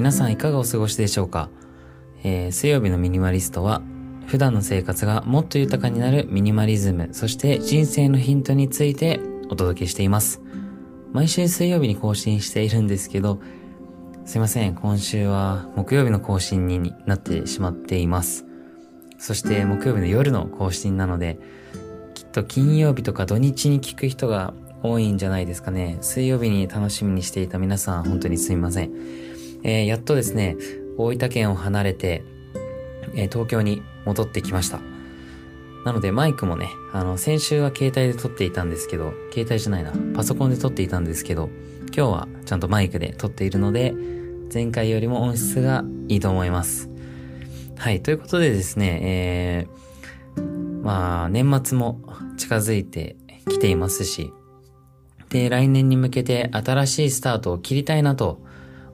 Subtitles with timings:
[0.00, 1.50] 皆さんいかがお過ごしでしょうか、
[2.24, 3.82] えー、水曜日のミニマリストは
[4.28, 10.40] 普段の生活がもっと豊かになるミニマリズム、そして人生のヒントについてお届けしています。
[11.12, 13.42] 毎週水曜日に更新しているんですけど、
[14.24, 18.46] すいません、今週は木曜日の更新になってしまっています。
[19.18, 21.38] そして木曜日の夜の更新なので、
[22.14, 25.98] きっと金曜日とか土日に聞く人が多いんじゃないですかね。
[26.00, 29.29] 水曜日に楽しみにしていた皆さん、本当にすみません。
[29.62, 30.56] えー、やっとですね、
[30.96, 32.22] 大分県を離れて、
[33.14, 34.80] えー、東京に戻ってきました。
[35.84, 41.48] なのでマイクもね、あの、先週は携帯で撮っていたんですけど、携帯じゃないな、パソコンで撮っていたんですけど、
[41.96, 43.94] 今日はちゃんとマイクで撮っているので、
[44.52, 46.90] 前回よりも音質がいいと思います。
[47.76, 52.02] はい、ということでですね、えー、まあ、年末も
[52.36, 53.16] 近づいて
[53.48, 54.32] きていますし、
[55.30, 58.42] で、来年に向けて新しいスタートを切りたいなと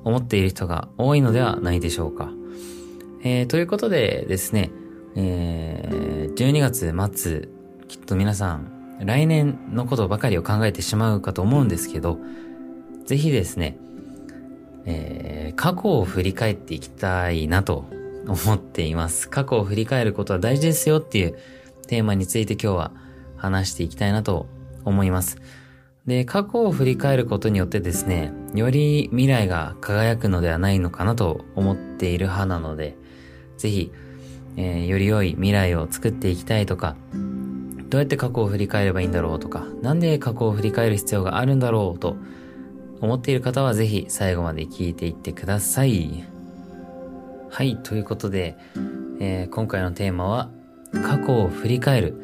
[0.06, 2.30] 思っている人が多いのではないでしょうか。
[3.24, 4.70] えー、ということでですね、
[5.16, 7.48] えー、12月末、
[7.88, 12.20] きっと皆さん、来年のことばかりを考えてしまうかと思うんですけど、
[13.04, 13.78] ぜひですね、
[14.84, 17.86] えー、過去を振り返っていきたいなと
[18.28, 19.28] 思っています。
[19.28, 21.36] 過去を振り返ることは大事ですよっていう
[21.88, 22.92] テーマについて今日は
[23.36, 24.46] 話していきたいなと
[24.84, 25.38] 思います。
[26.06, 32.96] で、過去を振り返ることによってですね、より未来が輝くのではないのかなと思っている派なので、
[33.56, 33.92] ぜひ、
[34.56, 36.96] えー、より良い未来を作っていきたいとか、
[37.88, 42.16] どうやって過去を振り返ればいいんだろうとか、なんで過去を振り返る必要があるんだろうと
[43.00, 46.24] 思っている方はぜひ最後まで聞いていってください。
[47.50, 48.56] はい、ということで、
[49.18, 50.50] えー、今回のテーマは
[50.92, 52.20] 過去を振り返る、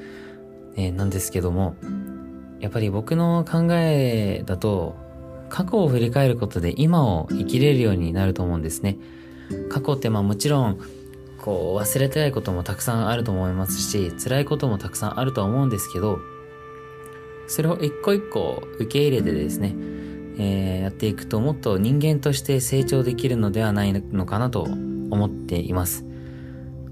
[0.77, 1.75] えー、なんですけども、
[2.63, 4.95] やっぱり僕の考えだと、
[5.51, 8.97] 過去を振り返ることで今を生きれるようになると思うんですね。
[9.69, 10.79] 過去ってまあもちろん、
[11.43, 16.21] こう忘れたいこともたくさんあると思いますし、辛いこともたくさんあるとは思うんですけど、
[17.49, 19.75] それを一個一個受け入れてですね、
[20.39, 26.05] えー、やっていくともっと人間として成長できるのではないのかなと思っています。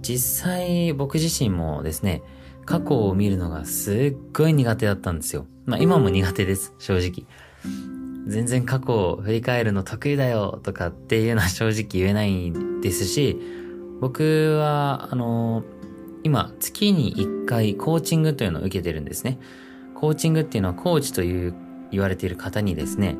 [0.03, 2.23] 実際僕自身もですね、
[2.67, 5.47] 過去を見るのがすっごい苦手だったんですよ。
[5.67, 7.27] まあ今も苦手です、正直。
[8.27, 13.39] 全然過去を振り返るの得意だよとかっていうのは 正直言えないですし、
[14.01, 15.65] 僕は、あの、
[16.23, 19.39] 今月に1回コーチングというのを受けてるんですね。
[19.95, 21.55] コーチングっていうのはコーチという
[21.91, 23.17] 言われている方にですね、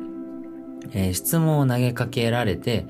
[0.93, 2.87] えー、質問を投げかけられて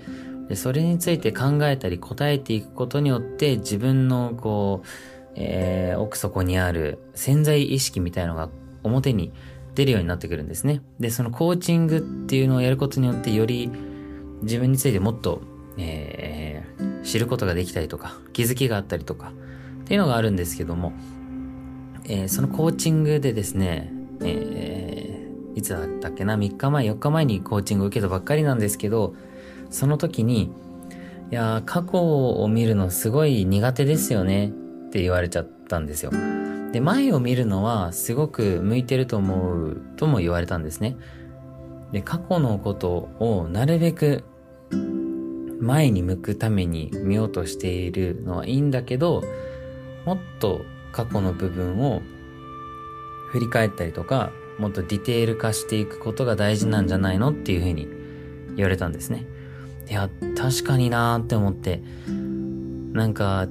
[0.52, 4.88] で、それについて考えたり答えていくことによって自分のこう、
[5.36, 8.50] えー、奥底にある潜在意識みたいのが
[8.84, 9.32] 表に
[9.76, 10.82] 出るようになってくるんですね。
[11.00, 13.72] で、そのコーチングっていうのをやることによってより
[14.42, 15.42] 自分についてもっと、
[15.78, 19.32] えー、知ることができたりとか、気づきがあったりとか、
[19.82, 20.94] っていうのがあるんですけども、
[22.06, 23.92] えー、そのコーチングでですね、
[24.22, 29.16] えー、いつだったっけな、3日前、4日前にコーチングを受けたばっかりなんですけど、
[29.70, 30.52] その時に、
[31.32, 34.52] いや過去を見るのすごい苦手ですよね
[34.92, 36.12] って言われちゃったんですよ。
[36.74, 40.98] で、前を見るのはすごく向いてると思うとも言われたんですね。
[41.94, 44.26] で、過去のことをなるべく
[45.62, 49.24] 前に向くために見ようとしているのはいいんだけど、
[50.06, 52.02] もっと過去の部分を
[53.30, 57.88] 振り返ったりとか、もっとディテール化していくことが大事なんじゃないのっていうふうに
[58.58, 59.26] 言われたんですね。
[59.90, 61.82] いや、確かになーって思って、
[62.92, 63.48] なんか、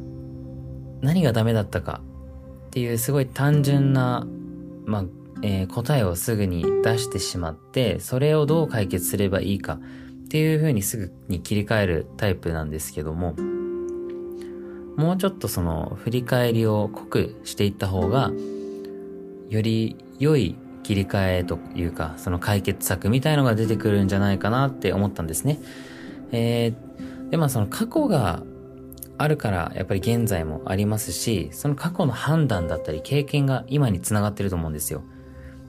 [1.00, 2.00] 何がダメだったか
[2.68, 4.26] っていうすごい単純な、
[4.84, 5.04] まあ、
[5.42, 13.34] えー、答えをすぐに出してしまって、それをどう解決すればいいかっていう風にすぐに切り替えるタイプなんですけども、
[14.96, 18.30] もうちょっとその振り返りを濃くしていった方が、
[19.48, 25.58] より良い切り替えというか、その解決策みたいのが出てくるんじゃないかなって思ったんですね。
[26.32, 28.42] えー、で、まあその過去が
[29.22, 35.02] あるからやっぱり現在もありますし、その過去の判断だったり経験が今につながってると思うんですよ。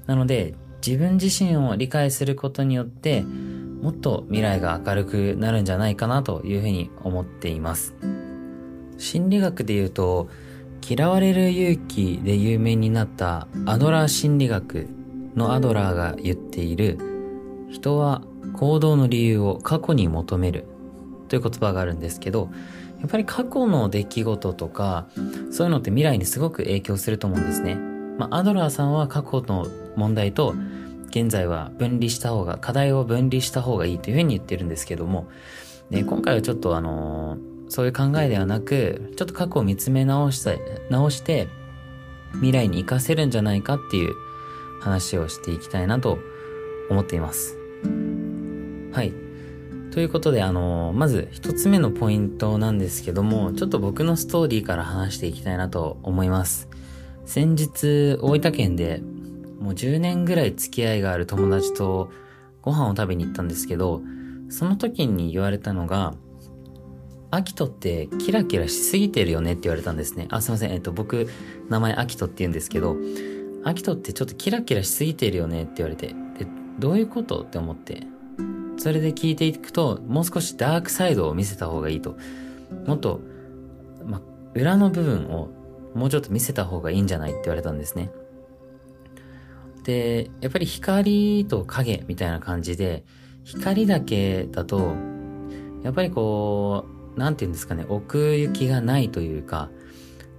[0.08, 0.56] なので、
[0.86, 7.94] 自分自身を理解することによって、もっと未来が明るくなるんじゃないかなというふうに思っています。
[8.98, 10.30] 心理学で言うと、
[10.88, 14.88] 嫌われる勇気で有名になったアドラー心理学
[15.36, 16.98] のアドラーが言っている、
[17.70, 18.22] 人は
[18.54, 20.68] 行動の理由を過去に求める
[21.28, 22.50] という言葉があるんですけど、
[23.02, 25.08] やっぱり過去の出来事とか、
[25.52, 27.76] そういうのって未来にすごく影響すると思うんですね。
[28.18, 30.54] まあ、アドラーさんは過去の問題と
[31.08, 35.28] 現在は分離した方が、課題を分離した方がいいというふうに言ってるんですけども、
[35.90, 40.52] で、今回はちょっとあのー、そういう考えではなく、ちょっと過去を見つめ直した
[40.90, 41.48] 直して、
[42.36, 44.14] 未来に活かせるんじゃないかっていう
[44.82, 46.20] 話をしていきたいなと
[46.90, 47.58] 思っています。
[48.94, 49.21] はい。
[49.92, 56.70] ということで、あの、まず一つ目のポイントなんですけども、ちょっと僕のストーリーから話していきたいなと思います。
[57.26, 59.04] 先日、大分県で
[59.60, 62.10] もう10年ぐらい付き合いがある友達と
[62.62, 64.02] ご飯を食べに行ったんですけど、
[64.50, 66.16] その時に言われたのが、
[67.30, 70.28] アキトってキラキラしすぎてるよねって言われたんですね。
[70.30, 70.72] あ、すいません。
[70.72, 71.28] えっと、僕、
[71.70, 72.96] 名前アキトって言うんですけど、
[73.64, 76.14] アキトってちょっとキラキラしすぎてるよねって言われて、で、
[76.80, 77.42] どういうこと？
[77.42, 78.11] って思って。
[78.82, 82.18] それで聞いていくと、もう少しダークサイドを見せた方がいいと。
[82.88, 83.22] もっと、
[84.04, 84.24] ま、
[84.56, 85.50] 裏の部分を
[85.94, 88.10] もうちょっと見せた方がいいんじゃないって言われたんですね。
[89.84, 93.04] で、やっぱり光と影みたいな感じで、
[93.44, 94.96] 光だけだと、
[95.84, 96.86] やっぱりこ
[97.16, 99.70] う、なんて言うんですかね、奥行きがないというか、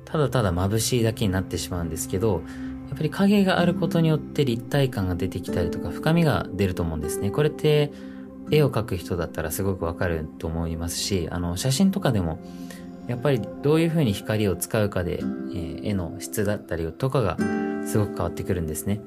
[0.05, 2.43] ただただ眩しいだけになってしまうんですけど、
[2.89, 7.31] やっぱり影があることによって立体感が出てきたりとか深みが出ると思うんですね。
[7.31, 7.93] これって
[8.50, 12.39] 絵を描く人だったらすごくわかると思いますし、あの写真とかでも
[13.09, 17.37] やっぱりどういう風に光を使うかで、えー、絵の質だったりとかが
[17.87, 19.00] すごく変わってくるんですね。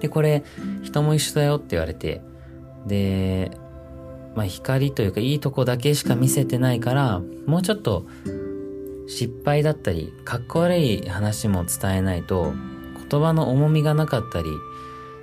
[0.00, 0.44] で、これ
[0.82, 2.20] 人も一緒だよって言われて、
[2.86, 3.50] で、
[4.34, 8.06] まあ光というかいいとこだけしか見せてないから、もうちょっと
[9.08, 12.52] 失敗だったり、かっこ悪い話も伝えないと、
[13.10, 14.50] 言葉の重みがなかったり、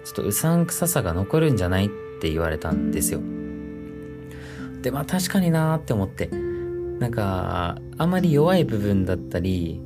[0.04, 1.90] ちょっとうさんくささが残るんじゃないっ
[2.26, 3.22] って言われたんですよ。
[4.82, 6.28] で、まあ確かになーって思って、
[7.00, 9.80] なんか、あまり弱い部分だったり、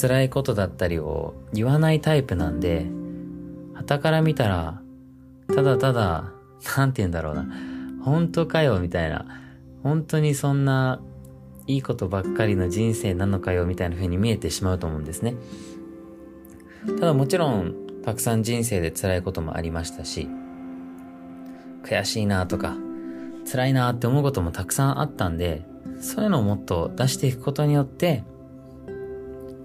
[0.00, 2.86] 辛いことだったりを言わないタイプなんで、
[3.74, 4.80] 旗から見たら、
[5.52, 6.32] ただただ、
[6.76, 7.48] なんて言うんだろうな。
[8.04, 9.26] 本当かよ、みたいな。
[9.82, 11.00] 本当にそんな、
[11.66, 15.34] いいことばっかりの人生なのかよ、みたいな風に見えてしまうと思うんですね。
[17.00, 17.74] ただもちろん、
[18.04, 20.28] たくさん人生で辛いこともありましたし、
[21.82, 22.76] 悔しいなとか、
[23.50, 25.66] 辛いなって思うこともたくさんあったんで、
[26.00, 28.24] そういうのをもっと出していくことによって、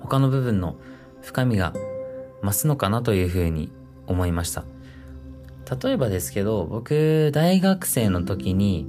[0.01, 0.77] 他の部分の
[1.21, 1.73] 深みが
[2.43, 3.71] 増すのかなというふうに
[4.07, 4.65] 思いました。
[5.81, 8.87] 例えばですけど、僕、大学生の時に、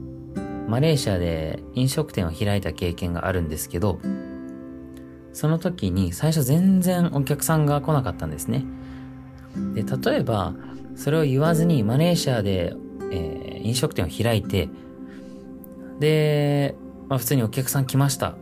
[0.69, 4.01] マレーシアで飲食店を開いた経験があるんですけど、
[5.33, 8.65] その時に最初全然お客さんが来なかったんですね。
[9.75, 10.55] で、例えば、
[10.97, 12.75] それを言わずにマレーシアで、
[13.13, 14.69] えー、飲食店を開いて、
[16.01, 16.77] で、
[17.09, 18.37] まあ普通にお客さん来ました。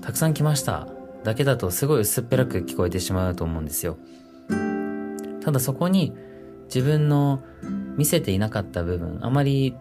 [0.00, 0.88] たくさん来ました。
[1.24, 3.98] だけだとすごい薄っぺらく聞こえてしまうと思うんですよ。
[5.42, 6.12] ただそこに
[6.64, 7.42] 自分の
[7.96, 9.74] 見せていなかった部分、あまり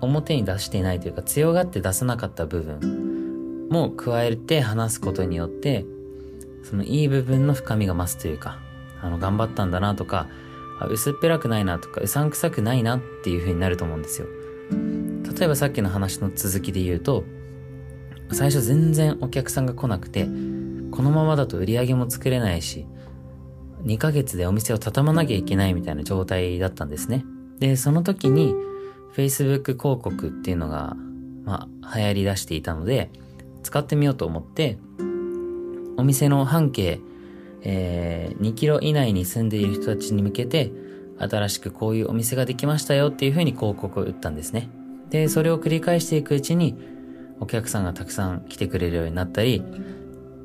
[0.00, 5.86] 表に出していないというか強がって出さなかった部分も加えて話すことによって、
[6.64, 8.58] そのいい部分の深みが増すというか、
[9.00, 10.28] あの、頑張ったんだなとか、
[10.86, 14.26] 薄っぺらくないなとか、うさんくさくないなっていう風になると思うんですよ。
[15.38, 17.24] 例えばさっきの話の続きで言うと、
[18.32, 22.86] 最初全然お客さんが来なくて、このままだと売り上げも作れないし、
[23.84, 27.24] 2ヶ月でお店を畳まなきゃいけないみたいな状態だったんですね。
[27.58, 28.54] で、その時に
[29.14, 30.96] Facebook 広告っていうのが、
[31.44, 33.10] まあ、流行り出していたので、
[33.62, 34.78] 使ってみようと思って、
[35.96, 37.00] お店の半径、
[37.62, 40.72] えー、2キロ以内に住んでいる人たちに向けて、
[41.18, 44.70] 新しくこういうお店ができましたよっていう風に広告を打ったんですね。
[45.10, 46.76] で、それを繰り返していくうちに、
[47.40, 49.62] お客さんがたくさん来てくれるようになったり、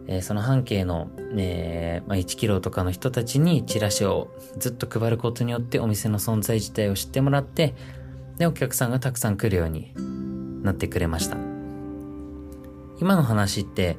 [0.08, 7.76] えー、その半径の、えーまあ、1キロとかの人たちにチラシをずっと配ることによってお店の存在自体を知ってもらって、
[8.38, 9.94] で、お客さんがたくさん来るように
[10.64, 11.38] なってくれました。
[13.00, 13.98] 今の話って、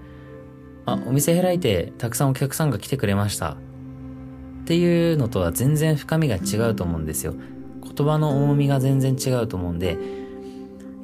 [0.93, 3.51] あ、お店開いてたくさんお客さんが来てくれました。
[3.53, 3.57] っ
[4.65, 7.35] ていうのとは全然深みが違うと思うんですよ。
[7.83, 9.99] 言葉の重みが全然違うと思うんで、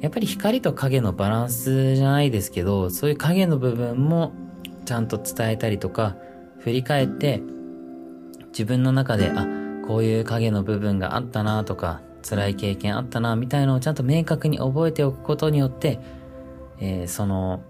[0.01, 4.33] やっぱり光と影のバランスじゃないですけど、そういう影の部分も
[4.85, 6.15] ちゃんと伝えたりとか、
[6.59, 7.41] 振り返って、
[8.49, 9.47] 自分の中で、あ、
[9.87, 15.99] こういう影の部分があったなとか、辛い経験あったなみたいのをちゃんと明確に覚えておくことによって、
[16.79, 17.61] えー、その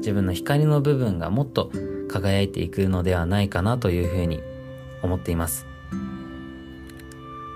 [0.00, 1.70] 自分の光の部分がもっと
[2.08, 4.42] 輝いていくのではないかなというふうに
[5.02, 5.66] 思っています。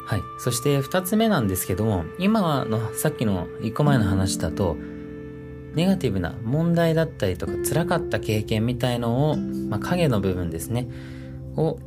[0.07, 0.21] はい。
[0.39, 4.77] そして二つ目なんですけども、今のさっきの一個前の話だと、
[5.75, 10.89] ネガティブな問題だったりとか辛かった経験みたいのを、まあ、影の部分ですね、
[11.57, 11.79] を、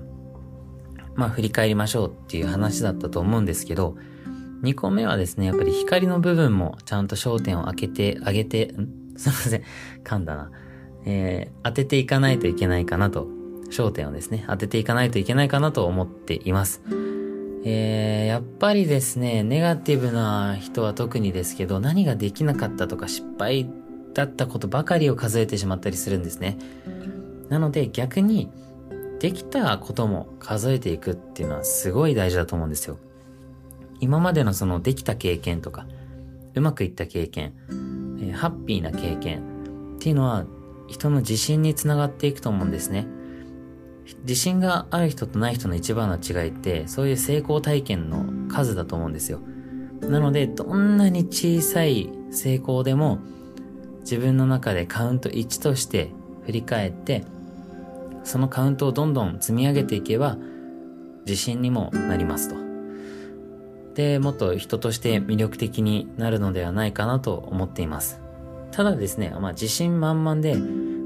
[1.15, 3.95] まあ、振り返りましょうっていう話だったと思うんですけど、
[4.63, 8.73] 2個目はですね、やっぱり光の部分もちゃんと焦点を当てて、上げて、
[9.19, 9.63] すいません。
[10.03, 10.51] 噛んだな。
[11.05, 13.27] えー、当てていかないといけないかなと、
[13.69, 16.81] 焦点をですね、当てていかないといけないかなと思っています。
[17.65, 23.69] えー、やっぱりですね、ネガティブな人は特にですけど、何ができなかったとか失敗
[24.13, 26.57] だったことばかりを数えてしまったりするんですね。
[27.49, 28.49] なので逆に、
[29.19, 32.99] できたことも数えていくっていうのはすごい大事だと思うんですよ。
[33.99, 35.87] 今までのそのできた経験とか、
[36.53, 37.53] うまくいった経験、
[38.21, 39.41] え、ハッピーな経験
[39.95, 40.45] っていうのは
[40.87, 43.07] 人の自信につながっていくと思うんですね。
[44.21, 49.41] 自信がある人とない人の一番の違いって、そういう成功体験の数だと思うんですよ。
[50.01, 53.19] なので、どんなに小さい成功でも、
[54.01, 56.13] 自分の中でカウント1として
[56.45, 57.25] 振り返って、
[58.23, 60.37] そのカウントをどんどん積み上げていけば、
[61.25, 62.66] 自信にもなりますと。
[63.97, 68.21] で、もっと人として魅力的になるのではないかなと思っています。
[68.71, 70.55] ただですね、まあ自信満々で、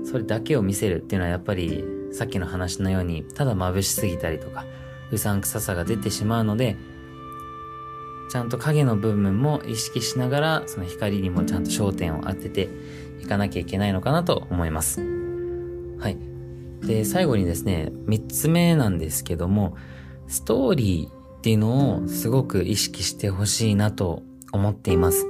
[0.04, 4.66] それだけを見せるっていうのはやっぱり、さっきの話のように、ただ眩しすぎたりとか、
[5.10, 6.76] うさんくささが出てしまうので、
[8.30, 12.68] ちゃんと影の部分も意識しながら、その光にもちゃんと焦点を当てて
[13.22, 15.00] いかなきゃいけないのかなと思います。
[15.98, 16.18] はい。
[16.86, 19.78] で、最後にですね、三つ目なんですけども、
[20.28, 24.22] ストーリーっていうのをすごく意識してほしいなと
[24.52, 25.26] 思っています。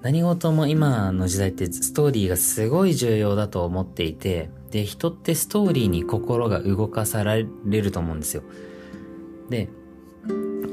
[0.00, 8.44] 何事も今の時代ってストーリーがすごい重要だと思っていて、で、人ってストーリーに心が動かされると思うんですよ。
[9.50, 9.68] で、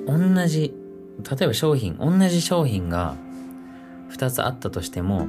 [0.05, 0.71] 同じ、
[1.27, 3.15] 例えば商品、同じ商品が
[4.11, 5.27] 2つあったとしても、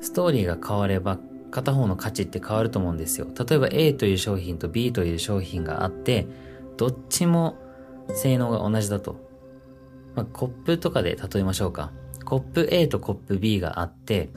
[0.00, 1.18] ストーリーが変われば
[1.50, 3.26] 片方の価値って変わると思うんですよ。
[3.36, 6.28] 例えば A という商品と B という商品があって、
[6.76, 7.58] どっちも
[8.14, 9.16] 性能が同じだと。
[10.14, 11.92] まあ、コップとかで例えましょうか。
[12.24, 14.30] コップ A とコップ B があって、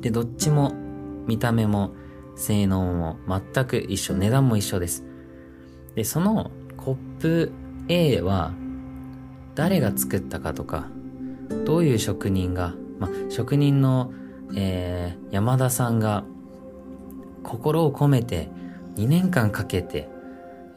[0.00, 0.72] で、どっちも
[1.26, 1.94] 見た目も
[2.36, 5.04] 性能も全く一緒、値段も一緒です。
[5.94, 7.52] で、そのコップ
[7.88, 8.52] A は
[9.54, 10.88] 誰が作ったかとか、
[11.64, 14.12] どういう職人が、まあ、職人の
[14.54, 16.24] えー、山田さんが
[17.42, 18.50] 心を込めて
[18.96, 20.08] 2年間かけて、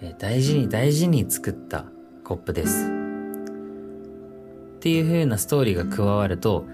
[0.01, 1.85] えー、大事に大事に作った
[2.25, 2.87] コップです。
[2.87, 6.65] っていう風なストーリーが加わると、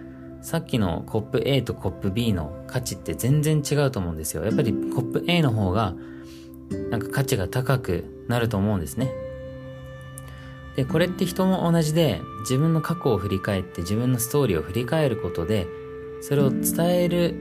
[0.42, 4.44] さっきのコップ A とコップ B の価値って全然違うと思うんですよ。
[4.44, 5.94] やっぱりコップ A の方が
[6.90, 9.12] なんか価値が高くなると思うんですね。
[10.76, 15.68] で、これって人も同じで自分の過去を振り返って自分のストーリーを振り返ることで
[16.22, 17.36] それを伝える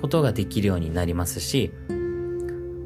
[0.00, 1.72] ことができるようになりますし、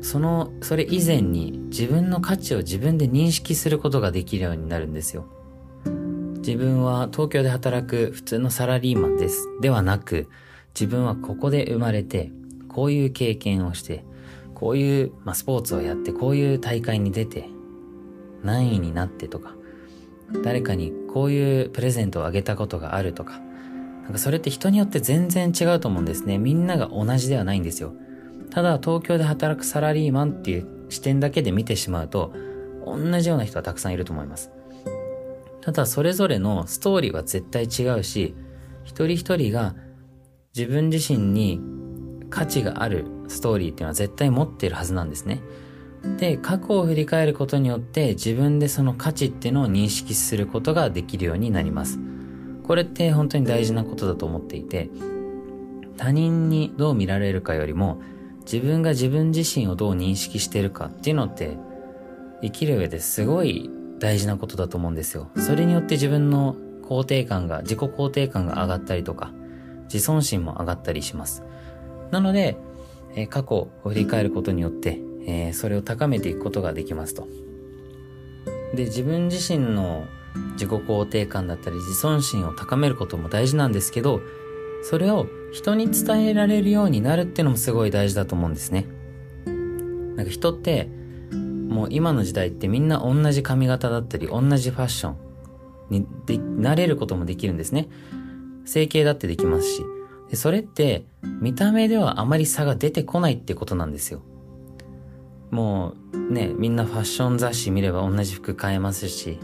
[0.05, 5.25] その、それ以前に自分の価値を自分で認識することができるようになるんですよ。
[6.41, 9.49] 自分は東京で働く普通のサラリーマンです。
[9.63, 10.29] ではなく、
[10.79, 12.31] 自分はここで生まれて、
[12.69, 14.05] こういう経験をして、
[14.55, 17.49] こういう、まあ、スポーツをやって、こういう大会に出て、
[18.43, 19.55] 何位になってとか、
[20.43, 23.41] 誰かにこういうプレゼントをあげたことがあるとか、
[24.03, 26.37] なんかそれって人によって全然違うと思うんですね。
[26.37, 27.95] みんなが同じではないんですよ。
[28.55, 32.33] ただ東京で働くサラリーマンっていう視点だけで見てしまうと、
[32.87, 34.53] 同じような人はたくさんいると思います。
[35.61, 38.37] ただそれぞれのストーリーは絶対違うし、
[38.85, 39.75] 一人一人が
[40.57, 41.61] 自分自身に
[42.31, 45.41] 価値があるストーリーっていうのは絶対持ってるはずなんですね。
[46.19, 51.99] で、過去を振り返ることによって自分でその価値っていうのを認識することができるようになります。
[52.63, 54.91] これって本当に大事なことだと思っていて、
[55.97, 58.01] 他人にどう見られるかよりも、
[58.45, 61.57] 自分が自分自身をどう認識してるかっていうのって、
[62.43, 65.29] 生きる上ですごい大事なことだと思うんですよ。
[65.37, 69.33] それによって自分の肯定感が、自己肯定感が上がったりとか、
[69.85, 71.43] 自尊心も上がったりします。
[72.11, 72.57] なので、
[73.15, 77.29] えー、過去を振り返ることによって、えー、それを高めていくことができますと。
[78.75, 80.05] で、自分自身の
[80.53, 84.21] 自己肯定感だったり自尊心を高めることも大事なんですけど、
[84.85, 88.87] それを人に伝えられるようになるっていうのもすごい大事だと思うんですね。
[90.15, 90.91] なんか人って、
[91.33, 95.17] もう今の時代ってみんな同じ髪型だったり、同じファッション
[95.89, 97.89] にでなれることもできるんですね。
[98.67, 99.83] 整形だってできますし。
[100.29, 101.07] でそれって、
[101.41, 104.21] 見た目ではあまり差が出てこないってことなんですよ。
[105.51, 109.39] もうね、みんなファッション雑誌見れば同じ服買えますし、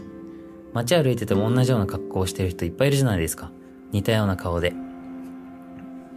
[0.73, 3.51] 街歩いてても同じような格好をしてる人いっぱいいるじゃないですか。
[3.91, 4.73] 似たような顔で。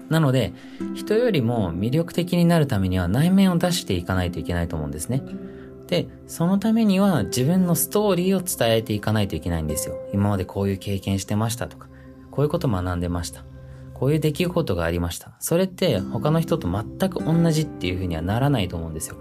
[0.08, 0.52] なので、
[0.94, 5.23] 人よりも魅力的になるためには内面を出していかないといけないと思うんですね。
[5.87, 9.96] で、そのためには自分のストーリーを伝えていかないといけないんですよ。
[10.12, 11.88] 今までこういう経験してましたとか、
[12.30, 13.44] こういうこと学んでました。
[13.92, 15.32] こういう出来事がありました。
[15.38, 19.16] それって他の人と全く同じっていう風にはならないと思うんですよ。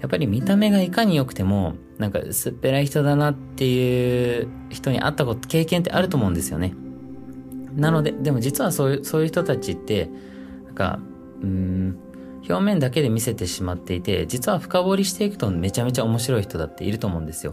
[0.00, 6.74] やっぱり見た目がいかに良くても、なんか薄っぺらい人だなっていう人に会ったこと、経験ってあると思うんですよね。
[7.78, 10.10] なので、でも実はそういう、そういう人たちって、
[10.66, 11.00] なんか、
[11.42, 11.98] うん、
[12.48, 17.52] 表面だけで見せてしまっていて、実は深掘りしていくとめちゃめちゃ面白い人だっていると思うんですよ。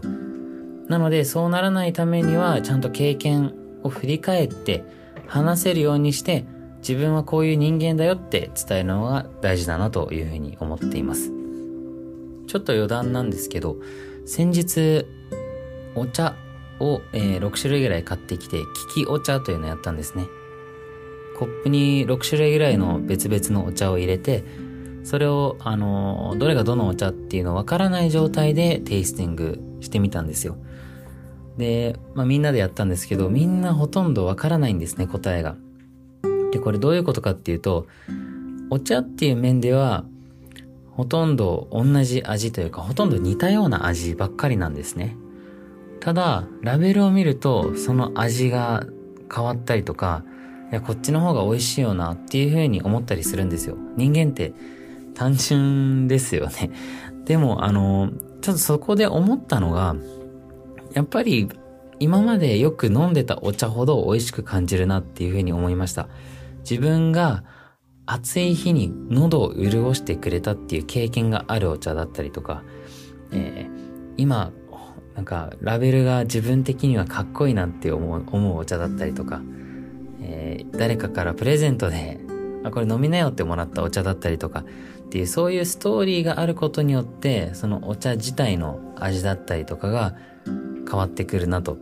[0.88, 4.84] なので、そうならないためには、ちゃんと経験を振り返って、
[5.26, 6.44] 話せるようにして、
[6.78, 11.32] 自分はこういう人間だよって伝えるのが大事だなというふうに思っています。
[12.46, 13.76] ちょっと余談なんですけど、
[14.24, 15.04] 先日、
[15.94, 16.36] お茶
[16.80, 18.64] を、えー、6種類ぐらい買ってきて、利
[19.04, 20.26] きお茶というのをやったんですね。
[21.38, 24.44] コップに6種類ぐらいの別々のお茶を入れて、
[25.04, 30.56] それを、あのー、どれがどのお茶っていうのわからない状態でテイスティングしてみたんですよ。
[31.56, 35.56] で、まあみんなでやったんですけど、みんなほとんどわからないんですね、答えが。
[36.52, 37.86] で、これどういうことかっていうと、
[38.70, 40.04] お茶っていう面では、
[40.90, 45.16] ほとんど同じ味というか、ほとんど似たような味ばっかりなんですね。
[46.06, 48.86] ただ、ラベルを見ると、その味が
[49.28, 50.22] 変わったりとか、
[50.70, 53.76] いや、こっちの方が美味しいよなっていう風に思ったりするんですよ。
[53.96, 54.54] 人間って
[55.14, 56.70] 単純ですよね。
[57.26, 59.96] でも、あの、ちょっとそこで思ったのが、
[60.92, 61.48] やっぱり
[61.98, 66.08] 今までよく飲んでたお茶ほど美味しく感じるなっていう風に思いました。
[66.58, 67.42] 自分が
[68.06, 72.62] 暑い日に喉を潤してくれたっていう経験があるお茶だったりとか、
[73.32, 74.52] えー、今
[75.16, 79.40] なんか、ラベルが自分的にはかっこいいなって思う、思うお茶だったりとか、
[80.20, 82.20] えー、誰かからプレゼントで、
[82.64, 84.64] あ、これ飲みなよってもらったお茶だったりとか、
[85.06, 91.78] っていうそういうストーリーがあることによって、そのお茶自体の味だったりとかが変わってくるなと。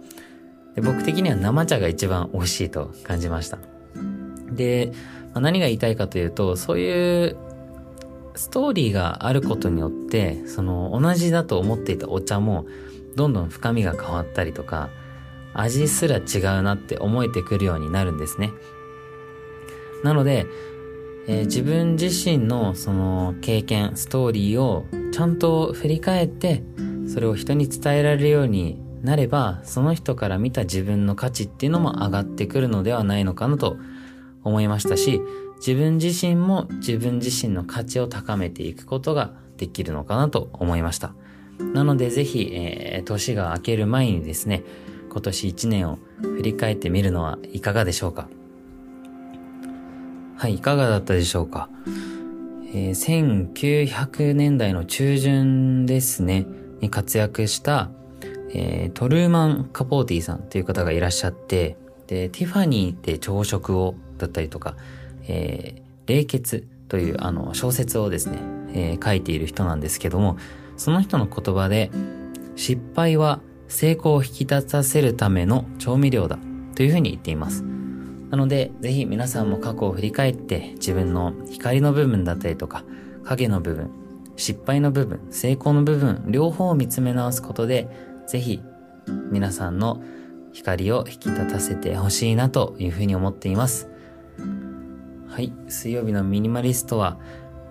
[0.75, 3.59] で僕的には生茶が一番美味しいと感じました。
[4.51, 4.93] で、
[5.33, 7.37] まあ、何が言いたいかというと、そういう
[8.35, 12.67] ストーリーがあることによって、その同じだと思っていたお茶も、
[13.17, 14.91] どんどん深みが変わったりとか、
[15.55, 18.53] 味すら違うなって思えてくるようになるんですね。
[20.03, 20.47] なので、
[21.27, 26.63] えー、自分自身のその経験、ストーリーをちゃんと振り返って、
[27.07, 33.77] それを人に伝えられるようになれば、その人から見た自分の価値っていうのも上がってくるのではないのかなと
[34.43, 35.21] 思いましたし、
[35.57, 41.15] 自分自身も自分自身の価値を高めていくことができるのかなと思いました。
[41.59, 44.63] なのでぜひ、えー、年が明ける前にですね、
[45.11, 48.29] 今年1年を振り返ってみるのはいかがでしょうか？
[50.37, 51.69] はい、いかがだったでしょうか？
[52.75, 56.47] えー、1900年代の中旬ですね、
[56.81, 57.91] に活躍した、
[58.53, 61.77] えー、トルーマン・カポーティさんという方がいらっしゃって、
[62.09, 64.77] で、ティファニーで朝食をだったりとか、
[65.29, 68.39] えー、霊血というあの小説をですね、
[68.71, 70.37] えー、書いている人なんですけども、
[70.77, 71.91] その人の言葉で、
[72.57, 76.39] 失敗は成功を引き立たせるための調味料だ
[76.75, 77.65] というふうに言っています。
[78.31, 82.85] なので、ぜひ皆さんも過去を振り返って自分の光の部分だったりとか、
[83.25, 83.91] 影の部分、
[84.37, 87.89] 失敗の部分、成功の部分、両方を見つめ直すことで、
[88.27, 88.61] ぜひ
[89.31, 90.03] 皆さんの
[90.53, 93.89] 光を引き立たせてほしいなというふうに思っています。
[95.29, 97.19] はい、水曜日のミニマリストは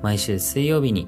[0.02, 1.08] 毎週水曜日に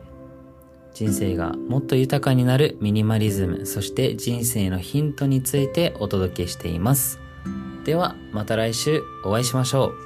[0.95, 7.19] 人生がもっと豊かになるミニマリズム、そして人生のヒントについてお届けしています。
[7.83, 10.04] では、また来週お会いしましょう。